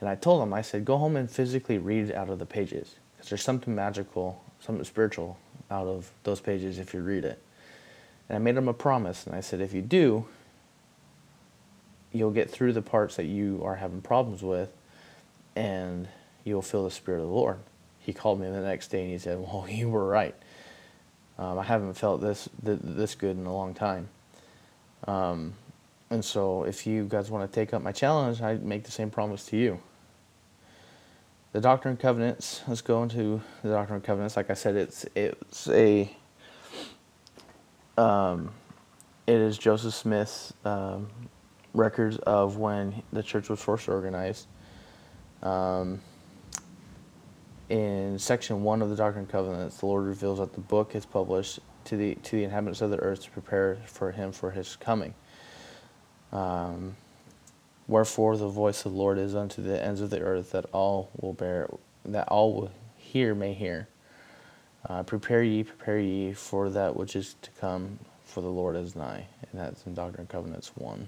And 0.00 0.08
I 0.08 0.14
told 0.14 0.42
him, 0.42 0.52
I 0.52 0.62
said, 0.62 0.84
go 0.84 0.98
home 0.98 1.16
and 1.16 1.30
physically 1.30 1.78
read 1.78 2.12
out 2.12 2.28
of 2.28 2.38
the 2.38 2.46
pages. 2.46 2.96
Because 3.16 3.30
there's 3.30 3.42
something 3.42 3.74
magical, 3.74 4.42
something 4.60 4.84
spiritual 4.84 5.38
out 5.72 5.86
of 5.86 6.10
those 6.22 6.40
pages 6.40 6.78
if 6.78 6.92
you 6.92 7.00
read 7.00 7.24
it. 7.24 7.40
And 8.28 8.36
I 8.36 8.38
made 8.38 8.56
him 8.56 8.68
a 8.68 8.74
promise. 8.74 9.26
And 9.26 9.34
I 9.34 9.40
said, 9.40 9.60
if 9.60 9.72
you 9.72 9.82
do, 9.82 10.26
you'll 12.12 12.30
get 12.30 12.50
through 12.50 12.74
the 12.74 12.82
parts 12.82 13.16
that 13.16 13.24
you 13.24 13.60
are 13.64 13.76
having 13.76 14.02
problems 14.02 14.42
with 14.42 14.70
and 15.56 16.08
you'll 16.44 16.62
feel 16.62 16.84
the 16.84 16.90
Spirit 16.90 17.20
of 17.20 17.26
the 17.26 17.32
Lord. 17.32 17.58
He 18.00 18.12
called 18.12 18.40
me 18.40 18.48
the 18.48 18.60
next 18.60 18.88
day 18.88 19.02
and 19.02 19.10
he 19.10 19.18
said, 19.18 19.38
well, 19.38 19.66
you 19.70 19.88
were 19.88 20.06
right. 20.06 20.34
Um, 21.38 21.58
I 21.58 21.64
haven't 21.64 21.94
felt 21.94 22.20
this, 22.20 22.48
this 22.62 23.14
good 23.14 23.36
in 23.36 23.46
a 23.46 23.52
long 23.52 23.74
time. 23.74 24.08
Um, 25.08 25.54
and 26.10 26.24
so 26.24 26.64
if 26.64 26.86
you 26.86 27.04
guys 27.04 27.30
want 27.30 27.50
to 27.50 27.54
take 27.54 27.72
up 27.72 27.82
my 27.82 27.92
challenge, 27.92 28.42
I 28.42 28.54
make 28.56 28.84
the 28.84 28.92
same 28.92 29.10
promise 29.10 29.46
to 29.46 29.56
you 29.56 29.80
the 31.52 31.60
Doctrine 31.60 31.92
and 31.92 32.00
Covenants. 32.00 32.62
Let's 32.66 32.80
go 32.80 33.02
into 33.02 33.40
the 33.62 33.70
Doctrine 33.70 33.96
and 33.96 34.04
Covenants. 34.04 34.36
Like 34.36 34.50
I 34.50 34.54
said, 34.54 34.76
it's 34.76 35.04
it's 35.14 35.68
a 35.68 36.10
um, 37.96 38.50
it 39.26 39.36
is 39.36 39.58
Joseph 39.58 39.94
Smith's 39.94 40.52
um, 40.64 41.08
records 41.74 42.16
of 42.18 42.56
when 42.56 43.02
the 43.12 43.22
church 43.22 43.48
was 43.48 43.62
first 43.62 43.88
organized. 43.88 44.46
Um, 45.42 46.00
in 47.68 48.18
section 48.18 48.62
one 48.62 48.82
of 48.82 48.90
the 48.90 48.96
Doctrine 48.96 49.24
and 49.24 49.32
Covenants, 49.32 49.78
the 49.78 49.86
Lord 49.86 50.04
reveals 50.04 50.38
that 50.38 50.54
the 50.54 50.60
book 50.60 50.94
is 50.94 51.04
published 51.04 51.60
to 51.84 51.96
the 51.96 52.14
to 52.16 52.36
the 52.36 52.44
inhabitants 52.44 52.80
of 52.80 52.90
the 52.90 52.98
earth 52.98 53.24
to 53.24 53.30
prepare 53.30 53.76
for 53.86 54.10
Him 54.10 54.32
for 54.32 54.50
His 54.50 54.76
coming. 54.76 55.14
Um, 56.32 56.96
Wherefore 57.92 58.38
the 58.38 58.48
voice 58.48 58.86
of 58.86 58.92
the 58.92 58.98
Lord 58.98 59.18
is 59.18 59.34
unto 59.34 59.60
the 59.60 59.84
ends 59.84 60.00
of 60.00 60.08
the 60.08 60.22
earth, 60.22 60.52
that 60.52 60.64
all 60.72 61.10
will 61.20 61.34
bear, 61.34 61.68
that 62.06 62.26
all 62.28 62.54
will 62.54 62.70
hear 62.96 63.34
may 63.34 63.52
hear. 63.52 63.86
Uh, 64.88 65.02
prepare 65.02 65.42
ye, 65.42 65.62
prepare 65.62 65.98
ye 65.98 66.32
for 66.32 66.70
that 66.70 66.96
which 66.96 67.14
is 67.14 67.36
to 67.42 67.50
come, 67.60 67.98
for 68.24 68.40
the 68.40 68.48
Lord 68.48 68.76
is 68.76 68.96
nigh. 68.96 69.26
And 69.42 69.60
that's 69.60 69.84
in 69.84 69.92
Doctrine 69.92 70.20
and 70.20 70.28
Covenants 70.30 70.72
1. 70.74 71.06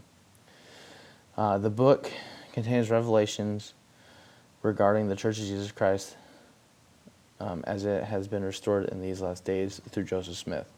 Uh, 1.38 1.56
the 1.56 1.70
book 1.70 2.12
contains 2.52 2.90
revelations 2.90 3.72
regarding 4.62 5.08
the 5.08 5.16
Church 5.16 5.38
of 5.38 5.46
Jesus 5.46 5.72
Christ 5.72 6.16
um, 7.40 7.64
as 7.66 7.86
it 7.86 8.04
has 8.04 8.28
been 8.28 8.44
restored 8.44 8.90
in 8.90 9.00
these 9.00 9.22
last 9.22 9.46
days 9.46 9.80
through 9.88 10.04
Joseph 10.04 10.36
Smith. 10.36 10.70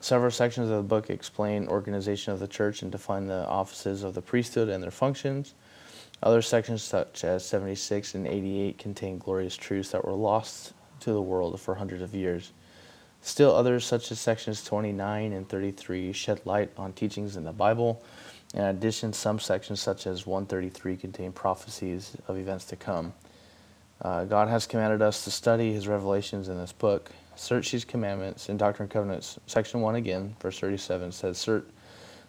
Several 0.00 0.30
sections 0.30 0.70
of 0.70 0.76
the 0.76 0.82
book 0.82 1.10
explain 1.10 1.66
organization 1.66 2.32
of 2.32 2.38
the 2.38 2.46
church 2.46 2.82
and 2.82 2.92
define 2.92 3.26
the 3.26 3.46
offices 3.48 4.04
of 4.04 4.14
the 4.14 4.22
priesthood 4.22 4.68
and 4.68 4.82
their 4.82 4.92
functions. 4.92 5.54
Other 6.22 6.42
sections, 6.42 6.82
such 6.82 7.24
as 7.24 7.44
76 7.44 8.14
and 8.14 8.26
88, 8.26 8.78
contain 8.78 9.18
glorious 9.18 9.56
truths 9.56 9.90
that 9.90 10.04
were 10.04 10.12
lost 10.12 10.72
to 11.00 11.12
the 11.12 11.22
world 11.22 11.60
for 11.60 11.74
hundreds 11.74 12.02
of 12.02 12.14
years. 12.14 12.52
Still, 13.22 13.54
others, 13.54 13.84
such 13.84 14.12
as 14.12 14.20
sections 14.20 14.62
29 14.64 15.32
and 15.32 15.48
33, 15.48 16.12
shed 16.12 16.40
light 16.44 16.70
on 16.76 16.92
teachings 16.92 17.36
in 17.36 17.44
the 17.44 17.52
Bible. 17.52 18.02
In 18.54 18.62
addition, 18.62 19.12
some 19.12 19.38
sections, 19.38 19.80
such 19.80 20.06
as 20.06 20.26
133, 20.26 20.96
contain 20.96 21.32
prophecies 21.32 22.16
of 22.28 22.38
events 22.38 22.64
to 22.66 22.76
come. 22.76 23.12
Uh, 24.00 24.24
God 24.24 24.48
has 24.48 24.66
commanded 24.66 25.02
us 25.02 25.24
to 25.24 25.30
study 25.30 25.72
His 25.72 25.88
revelations 25.88 26.48
in 26.48 26.56
this 26.56 26.72
book 26.72 27.10
search 27.38 27.70
these 27.70 27.84
commandments 27.84 28.48
in 28.48 28.56
Doctrine 28.56 28.84
and 28.84 28.90
Covenants, 28.90 29.38
section 29.46 29.80
1 29.80 29.94
again, 29.94 30.34
verse 30.40 30.58
37 30.58 31.12
says, 31.12 31.38
search, 31.38 31.64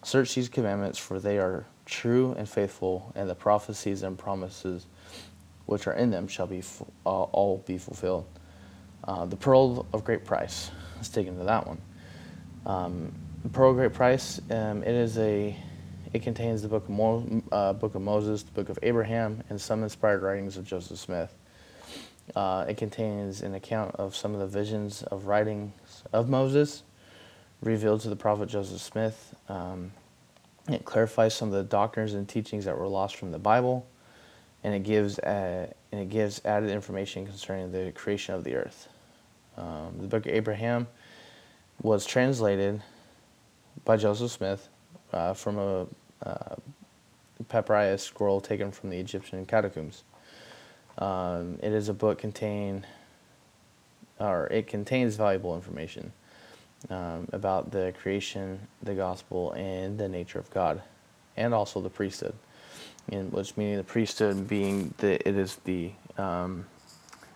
search 0.04 0.36
these 0.36 0.48
commandments, 0.48 1.00
for 1.00 1.20
they 1.20 1.40
are 1.40 1.66
true 1.86 2.36
and 2.38 2.48
faithful, 2.48 3.12
and 3.16 3.28
the 3.28 3.36
prophecies 3.36 4.04
and 4.04 4.18
promises 4.18 4.86
which 5.66 5.88
are 5.88 5.94
in 5.94 6.12
them 6.12 6.28
shall 6.28 6.46
be 6.46 6.62
all, 7.06 7.30
all 7.32 7.64
be 7.66 7.78
fulfilled. 7.78 8.26
Uh, 9.04 9.26
the 9.26 9.36
pearl 9.36 9.88
of 9.94 10.04
great 10.04 10.26
price. 10.26 10.70
Let's 10.96 11.10
dig 11.10 11.28
into 11.28 11.44
that 11.44 11.66
one. 11.66 11.82
Um, 12.66 13.12
the 13.44 13.50
pearl 13.50 13.72
of 13.72 13.78
great 13.78 13.94
price. 13.94 14.40
Um, 14.52 14.84
it 14.84 14.94
is 14.94 15.18
a 15.18 15.56
it 16.12 16.24
contains 16.24 16.64
the 16.64 16.68
book 16.68 16.84
of, 16.84 16.90
Mo- 16.90 17.44
uh, 17.52 17.74
book 17.74 17.94
of 17.94 18.02
Moses, 18.02 18.42
the 18.42 18.52
book 18.52 18.70
of 18.70 18.80
Abraham, 18.82 19.44
and 19.50 19.62
some 19.62 19.84
inspired 19.84 20.24
writings 20.24 20.58
of 20.58 20.66
Joseph 20.66 20.98
Smith. 20.98 21.36
Uh, 22.36 22.66
it 22.68 22.78
contains 22.78 23.42
an 23.42 23.56
account 23.56 23.96
of 23.96 24.16
some 24.16 24.34
of 24.34 24.40
the 24.40 24.48
visions 24.48 25.04
of 25.04 25.26
writings 25.26 26.04
of 26.14 26.30
Moses 26.30 26.84
revealed 27.62 28.02
to 28.02 28.10
the 28.10 28.16
prophet 28.16 28.48
Joseph 28.48 28.82
Smith. 28.82 29.36
Um, 29.48 29.92
it 30.70 30.86
clarifies 30.86 31.34
some 31.34 31.50
of 31.50 31.56
the 31.56 31.64
doctrines 31.64 32.14
and 32.14 32.28
teachings 32.28 32.66
that 32.66 32.78
were 32.78 32.88
lost 32.88 33.16
from 33.16 33.32
the 33.32 33.40
Bible, 33.40 33.88
and 34.64 34.74
it 34.74 34.84
gives 34.84 35.18
uh, 35.20 35.68
and 35.92 36.02
it 36.02 36.10
gives 36.10 36.44
added 36.46 36.70
information 36.70 37.26
concerning 37.26 37.72
the 37.72 37.92
creation 37.94 38.36
of 38.36 38.44
the 38.44 38.56
earth. 38.56 38.88
Um, 39.58 39.96
the 40.00 40.08
book 40.08 40.26
of 40.26 40.32
Abraham 40.32 40.88
was 41.82 42.06
translated 42.06 42.82
by 43.86 43.98
Joseph 43.98 44.32
Smith 44.32 44.70
uh, 45.12 45.34
from 45.34 45.58
a 45.58 45.88
uh, 46.24 46.56
papyrus 47.48 48.04
scroll 48.04 48.42
taken 48.42 48.72
from 48.72 48.90
the 48.90 48.98
Egyptian 48.98 49.46
catacombs. 49.46 50.04
Um, 51.00 51.58
it 51.64 51.72
is 51.72 51.88
a 51.88 51.94
book 51.94 52.20
contain, 52.20 52.86
or 54.20 54.48
it 54.48 54.68
contains 54.68 55.16
valuable 55.16 55.56
information 55.56 56.12
um, 56.90 57.28
about 57.32 57.72
the 57.72 57.94
creation, 58.00 58.60
the 58.84 58.94
gospel, 58.94 59.54
and 59.54 59.98
the 59.98 60.10
nature 60.10 60.40
of 60.40 60.50
God, 60.52 60.82
and 61.38 61.54
also 61.54 61.82
the 61.82 61.90
priesthood. 61.90 62.36
And 63.12 63.32
which 63.32 63.58
meaning 63.58 63.78
the 63.78 63.84
priesthood 63.84 64.48
being 64.48 64.94
that 64.98 65.28
it 65.28 65.36
is 65.36 65.56
the 65.64 65.92
um, 66.18 66.66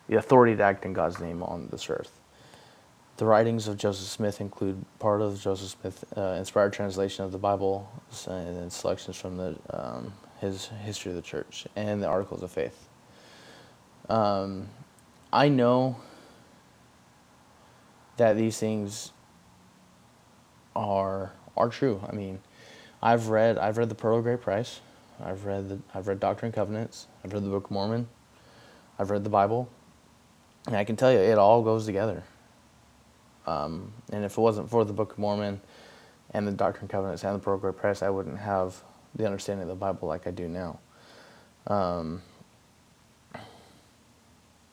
the 0.08 0.18
authority 0.18 0.56
to 0.56 0.62
act 0.62 0.86
in 0.86 0.94
God's 0.94 1.20
name 1.20 1.42
on 1.42 1.70
this 1.72 1.90
earth. 1.90 2.20
The 3.18 3.26
writings 3.26 3.68
of 3.68 3.78
Joseph 3.78 4.08
Smith 4.08 4.42
include 4.42 4.84
part 5.00 5.22
of 5.22 5.40
Joseph 5.40 5.80
Smith's 5.80 6.04
uh, 6.18 6.36
inspired 6.38 6.74
translation 6.74 7.24
of 7.24 7.32
the 7.32 7.38
Bible 7.38 7.90
and 8.28 8.72
selections 8.72 9.16
from 9.16 9.38
the 9.38 9.56
um, 9.70 10.14
his 10.42 10.66
history 10.84 11.12
of 11.12 11.16
the 11.16 11.22
church 11.22 11.66
and 11.76 12.04
the 12.04 12.08
articles 12.08 12.44
of 12.44 12.52
faith. 12.52 12.90
Um, 14.10 14.70
I 15.32 15.50
know 15.50 15.98
that 18.18 18.36
these 18.36 18.58
things 18.60 19.12
are 20.76 21.32
are 21.56 21.70
true. 21.70 22.02
I 22.08 22.14
mean, 22.14 22.40
I've 23.02 23.28
read 23.30 23.58
I've 23.58 23.78
read 23.78 23.90
the 23.90 23.96
Pearl 23.96 24.18
of 24.18 24.24
Great 24.24 24.42
Price. 24.42 24.82
I've 25.24 25.46
read 25.46 25.70
the 25.70 25.80
I've 25.94 26.08
read 26.08 26.20
Doctrine 26.20 26.48
and 26.48 26.56
Covenants. 26.56 27.08
I've 27.24 27.34
read 27.34 27.44
the 27.44 27.50
Book 27.50 27.66
of 27.66 27.72
Mormon. 27.72 28.08
I've 29.00 29.10
read 29.10 29.24
the 29.24 29.30
Bible, 29.30 29.70
and 30.68 30.76
I 30.76 30.84
can 30.84 30.96
tell 30.96 31.12
you 31.12 31.18
it 31.18 31.38
all 31.38 31.64
goes 31.64 31.86
together. 31.86 32.24
Um, 33.46 33.92
and 34.12 34.24
if 34.24 34.38
it 34.38 34.42
wasn't 34.42 34.70
for 34.70 34.86
the 34.86 34.94
Book 34.94 35.14
of 35.14 35.18
Mormon 35.18 35.60
and 36.32 36.48
the 36.48 36.52
Doctrine 36.52 36.84
and 36.84 36.90
Covenants 36.90 37.24
and 37.24 37.36
the 37.36 37.40
Pearl 37.40 37.56
of 37.56 37.62
Great 37.62 37.78
Price, 37.78 38.02
I 38.02 38.10
wouldn't 38.10 38.40
have 38.40 38.84
the 39.16 39.26
understanding 39.26 39.64
of 39.64 39.70
the 39.70 39.76
Bible 39.76 40.08
like 40.08 40.28
I 40.28 40.32
do 40.32 40.48
now. 40.48 40.80
Um, 41.68 42.22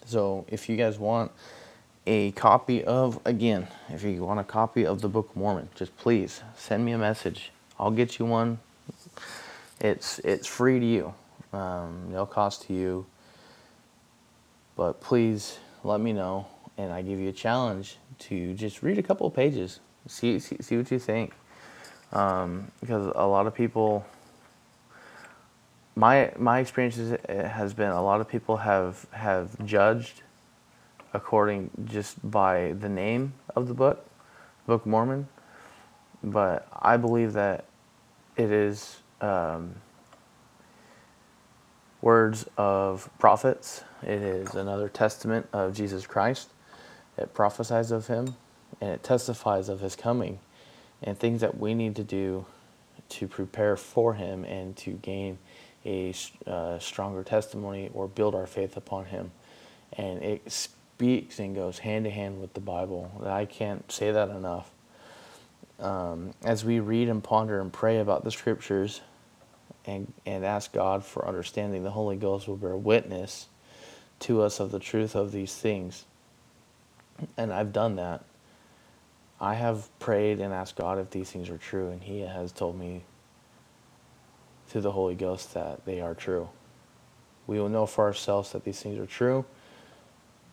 so 0.07 0.45
if 0.49 0.69
you 0.69 0.76
guys 0.76 0.99
want 0.99 1.30
a 2.07 2.33
copy 2.33 2.83
of, 2.85 3.21
again, 3.25 3.69
if 3.88 4.02
you 4.02 4.25
want 4.25 4.40
a 4.40 4.45
copy 4.45 4.85
of 4.85 5.00
the 5.00 5.09
Book 5.09 5.30
of 5.30 5.37
Mormon, 5.37 5.69
just 5.75 5.97
please 5.97 6.42
send 6.57 6.85
me 6.85 6.92
a 6.92 6.99
message. 6.99 7.52
I'll 7.78 7.90
get 7.90 8.19
you 8.19 8.26
one. 8.26 8.59
It's 9.80 10.19
it's 10.21 10.47
free 10.47 10.78
to 10.78 10.87
you. 10.87 11.14
Um, 11.52 12.12
no 12.12 12.26
cost 12.26 12.66
to 12.66 12.75
you. 12.75 13.07
But 14.76 15.00
please 15.00 15.59
let 15.85 16.00
me 16.00 16.12
know, 16.12 16.47
and 16.76 16.92
I 16.92 17.02
give 17.02 17.19
you 17.19 17.28
a 17.28 17.33
challenge 17.33 17.97
to 18.21 18.54
just 18.54 18.83
read 18.83 18.99
a 18.99 19.02
couple 19.02 19.26
of 19.26 19.35
pages. 19.35 19.80
See 20.07 20.38
see, 20.38 20.57
see 20.61 20.76
what 20.76 20.90
you 20.90 20.99
think, 20.99 21.33
um, 22.12 22.71
because 22.80 23.12
a 23.14 23.26
lot 23.26 23.47
of 23.47 23.54
people. 23.54 24.04
My 26.01 26.33
my 26.39 26.61
experience 26.61 26.97
has 27.29 27.75
been 27.75 27.91
a 27.91 28.03
lot 28.03 28.23
of 28.23 28.29
people 28.29 28.57
have 28.57 29.07
have 29.11 29.67
judged 29.67 30.23
according 31.13 31.71
just 31.85 32.19
by 32.31 32.73
the 32.73 32.89
name 32.89 33.35
of 33.55 33.69
the 33.69 33.75
book, 33.75 34.07
Book 34.67 34.87
Mormon. 34.87 35.29
But 36.25 36.67
I 36.73 36.97
believe 36.97 37.35
that 37.35 37.67
it 38.35 38.51
is 38.51 39.01
um, 39.21 39.75
words 42.01 42.47
of 42.57 43.11
prophets. 43.19 43.85
It 44.03 44.23
is 44.23 44.55
another 44.55 44.89
testament 44.89 45.49
of 45.53 45.75
Jesus 45.75 46.07
Christ. 46.07 46.49
It 47.19 47.35
prophesies 47.35 47.91
of 47.91 48.07
him 48.07 48.37
and 48.81 48.89
it 48.93 49.03
testifies 49.03 49.69
of 49.69 49.81
his 49.81 49.97
coming 49.97 50.39
and 51.03 51.19
things 51.19 51.43
that 51.43 51.59
we 51.59 51.75
need 51.75 51.95
to 51.97 52.05
do 52.05 52.47
to 53.11 53.29
prepare 53.29 53.77
for 53.77 54.15
him 54.15 54.45
and 54.45 54.75
to 54.79 54.93
gain 54.93 55.37
a 55.85 56.14
uh, 56.47 56.79
stronger 56.79 57.23
testimony 57.23 57.90
or 57.95 58.07
build 58.07 58.35
our 58.35 58.47
faith 58.47 58.77
upon 58.77 59.07
him. 59.07 59.31
And 59.95 60.23
it 60.23 60.51
speaks 60.51 61.38
and 61.38 61.55
goes 61.55 61.79
hand 61.79 62.05
to 62.05 62.11
hand 62.11 62.40
with 62.40 62.55
the 62.55 62.61
Bible. 62.61 63.11
I 63.25 63.45
can't 63.47 63.90
say 63.90 64.12
that 64.12 64.29
enough. 64.29 64.71
Um, 65.79 66.35
as 66.45 66.64
we 66.64 66.79
read 66.79 67.09
and 67.09 67.25
ponder 67.25 67.61
and 67.61 67.73
pray 67.73 67.99
about 67.99 68.23
the 68.23 68.31
scriptures 68.31 69.01
and, 69.87 70.12
and 70.27 70.45
ask 70.45 70.73
God 70.73 71.05
for 71.05 71.27
understanding, 71.27 71.83
the 71.83 71.90
Holy 71.90 72.16
Ghost 72.16 72.47
will 72.47 72.57
bear 72.57 72.77
witness 72.77 73.47
to 74.21 74.43
us 74.43 74.61
of 74.61 74.71
the 74.71 74.79
truth 74.79 75.14
of 75.16 75.33
these 75.33 75.55
things. 75.55 76.05
And 77.37 77.53
I've 77.53 77.73
done 77.73 77.97
that. 77.97 78.25
I 79.40 79.55
have 79.55 79.88
prayed 79.99 80.38
and 80.40 80.53
asked 80.53 80.77
God 80.77 80.99
if 80.99 81.11
these 81.11 81.31
things 81.31 81.49
are 81.49 81.57
true, 81.57 81.88
and 81.88 82.03
He 82.03 82.21
has 82.21 82.53
told 82.53 82.79
me 82.79 83.03
through 84.70 84.80
the 84.80 84.92
Holy 84.92 85.14
Ghost 85.14 85.52
that 85.54 85.85
they 85.85 86.00
are 86.00 86.14
true. 86.14 86.48
We 87.46 87.59
will 87.59 87.68
know 87.68 87.87
for 87.87 88.04
ourselves 88.04 88.52
that 88.52 88.64
these 88.64 88.80
things 88.80 88.98
are 88.98 89.06
true 89.06 89.44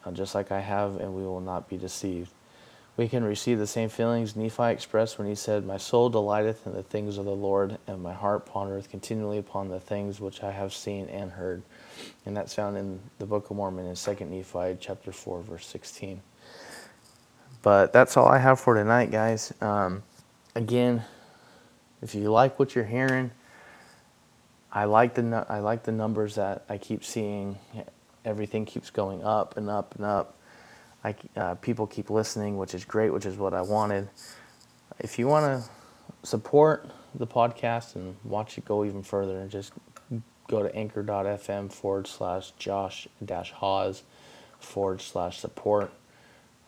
uh, 0.08 0.12
just 0.12 0.36
like 0.36 0.51
I 0.51 0.60
have, 0.60 0.97
and 0.97 1.13
we 1.13 1.23
will 1.23 1.41
not 1.41 1.69
be 1.69 1.77
deceived. 1.77 2.32
We 2.95 3.08
can 3.08 3.23
receive 3.23 3.60
the 3.60 3.67
same 3.67 3.89
feelings 3.89 4.36
Nephi 4.36 4.71
expressed 4.71 5.19
when 5.19 5.27
he 5.27 5.36
said, 5.36 5.65
My 5.65 5.77
soul 5.77 6.10
delighteth 6.10 6.65
in 6.65 6.73
the 6.73 6.82
things 6.82 7.17
of 7.17 7.25
the 7.25 7.36
Lord, 7.36 7.77
and 7.88 8.01
my 8.01 8.13
heart 8.13 8.47
pondereth 8.47 8.89
continually 8.89 9.38
upon 9.38 9.69
the 9.69 9.80
things 9.80 10.19
which 10.19 10.41
I 10.41 10.51
have 10.51 10.73
seen 10.73 11.08
and 11.10 11.32
heard. 11.32 11.62
And 12.25 12.36
that's 12.36 12.56
found 12.56 12.77
in 12.77 12.99
the 13.19 13.25
Book 13.25 13.49
of 13.51 13.58
Mormon 13.58 13.86
in 13.86 13.95
2 13.95 14.25
Nephi 14.25 14.77
chapter 14.80 15.12
4, 15.12 15.41
verse 15.41 15.67
16. 15.67 16.21
But 17.62 17.93
that's 17.93 18.17
all 18.17 18.27
I 18.27 18.39
have 18.39 18.60
for 18.60 18.73
tonight, 18.73 19.12
guys. 19.12 19.53
Um, 19.62 20.01
again, 20.56 21.03
if 22.01 22.15
you 22.15 22.32
like 22.32 22.58
what 22.58 22.73
you're 22.73 22.86
hearing, 22.86 23.30
I 24.71 24.86
like 24.86 25.15
the 25.15 25.45
I 25.49 25.60
like 25.60 25.84
the 25.84 25.91
numbers 25.91 26.36
that 26.36 26.65
I 26.69 26.77
keep 26.77 27.03
seeing 27.03 27.58
everything 28.27 28.65
keeps 28.65 28.89
going 28.89 29.23
up 29.23 29.58
and 29.58 29.69
up 29.69 29.95
and 29.95 30.06
up. 30.06 30.38
I, 31.03 31.15
uh, 31.36 31.56
people 31.56 31.88
keep 31.88 32.10
listening, 32.10 32.58
which 32.58 32.73
is 32.73 32.84
great, 32.84 33.12
which 33.12 33.25
is 33.25 33.38
what 33.38 33.53
I 33.53 33.62
wanted. 33.62 34.10
If 34.99 35.17
you 35.17 35.27
want 35.27 35.45
to 35.45 35.69
support 36.27 36.89
the 37.15 37.27
podcast 37.27 37.95
and 37.95 38.17
watch 38.23 38.58
it 38.58 38.65
go 38.65 38.84
even 38.84 39.03
further, 39.03 39.39
and 39.39 39.49
just 39.49 39.71
go 40.47 40.63
to 40.63 40.75
anchor.fm 40.75 41.71
forward 41.71 42.08
slash 42.08 42.51
Josh 42.60 43.08
dash 43.23 43.51
Hawes 43.51 44.03
forward 44.60 45.01
slash 45.01 45.39
support, 45.39 45.91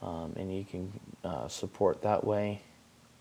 um, 0.02 0.34
and 0.38 0.56
you 0.56 0.64
can 0.64 1.00
uh, 1.24 1.48
support 1.48 2.02
that 2.04 2.24
way. 2.24 2.62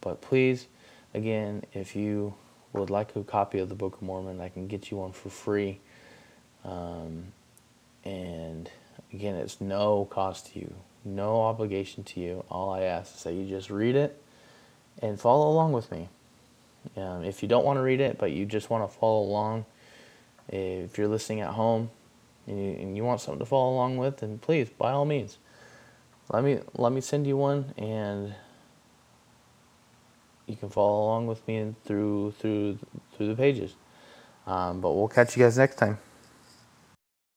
But 0.01 0.21
please, 0.21 0.67
again, 1.15 1.65
if 1.73 1.97
you 1.97 2.35
would 2.73 2.91
like 2.91 3.17
a 3.17 3.23
copy 3.23 3.59
of 3.59 3.69
the 3.69 3.75
Book 3.75 3.97
of 3.97 4.03
Mormon, 4.03 4.41
I 4.41 4.49
can 4.49 4.67
get 4.67 4.91
you 4.91 4.99
one 4.99 5.13
for 5.13 5.31
free. 5.31 5.81
Um, 6.65 7.33
and 8.05 8.71
again, 9.13 9.37
it's 9.37 9.61
no 9.61 10.07
cost 10.07 10.53
to 10.53 10.59
you, 10.59 10.75
no 11.05 11.43
obligation 11.43 12.05
to 12.05 12.21
you. 12.21 12.45
All 12.51 12.71
I 12.71 12.83
ask 12.83 13.17
is 13.17 13.23
that 13.25 13.33
you 13.33 13.47
just 13.47 13.71
read 13.71 13.97
it 13.97 14.21
and 15.01 15.21
follow 15.21 15.51
along 15.51 15.73
with 15.73 15.91
me. 15.91 16.09
Um, 16.97 17.25
if 17.25 17.43
you 17.43 17.49
don't 17.49 17.65
want 17.65 17.77
to 17.79 17.83
read 17.83 18.01
it, 18.01 18.19
but 18.19 18.33
you 18.33 18.47
just 18.47 18.71
want 18.71 18.89
to 18.89 18.99
follow 18.99 19.23
along, 19.23 19.67
if 20.49 20.97
you're 20.97 21.09
listening 21.09 21.41
at 21.41 21.51
home 21.51 21.91
and 22.47 22.59
you, 22.59 22.71
and 22.73 22.97
you 22.97 23.05
want 23.05 23.21
something 23.21 23.41
to 23.41 23.47
follow 23.47 23.75
along 23.75 23.99
with, 23.99 24.19
then 24.19 24.39
please, 24.39 24.69
by 24.71 24.91
all 24.91 25.05
means, 25.05 25.39
let 26.31 26.45
me 26.45 26.61
let 26.75 26.93
me 26.93 27.01
send 27.01 27.27
you 27.27 27.37
one, 27.37 27.75
and 27.77 28.35
you 30.49 30.57
can 30.57 30.71
follow 30.71 31.05
along 31.05 31.27
with 31.27 31.47
me 31.47 31.75
through 31.85 32.33
through 32.39 32.79
through 33.17 33.29
the 33.29 33.37
pages. 33.37 33.75
Um, 34.47 34.81
but 34.81 34.93
we'll 34.93 35.09
catch 35.09 35.37
you 35.37 35.43
guys 35.45 35.59
next 35.59 35.77
time. 35.77 35.99